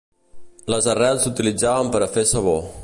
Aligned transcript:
Les 0.75 0.87
arrels 0.93 1.27
s'utilitzaven 1.27 1.95
per 1.97 2.03
a 2.07 2.11
fer 2.17 2.27
sabó. 2.33 2.59